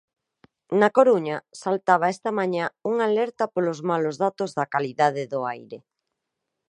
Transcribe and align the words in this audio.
Na 0.79 0.89
Coruña, 0.97 1.37
saltaba 1.61 2.11
esta 2.15 2.29
mañá 2.39 2.65
unha 2.91 3.03
alerta 3.09 3.43
polos 3.53 3.79
malos 3.89 4.15
datos 4.25 4.49
da 4.57 4.65
calidade 4.73 5.23
do 5.33 5.39
aire. 5.55 5.77